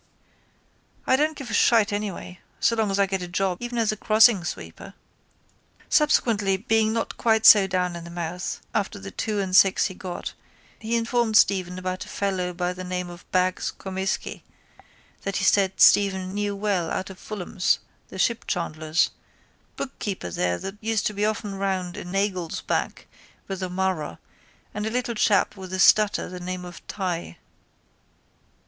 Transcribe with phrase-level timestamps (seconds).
[1.05, 3.91] I don't give a shite anyway so long as I get a job, even as
[3.91, 4.95] a crossing sweeper.
[5.89, 9.93] Subsequently being not quite so down in the mouth after the two and six he
[9.93, 10.33] got
[10.79, 14.41] he informed Stephen about a fellow by the name of Bags Comisky
[15.21, 17.77] that he said Stephen knew well out of Fullam's,
[18.07, 19.11] the shipchandler's,
[19.75, 23.05] bookkeeper there that used to be often round in Nagle's back
[23.47, 24.17] with O'Mara
[24.73, 27.35] and a little chap with a stutter the name of Tighe.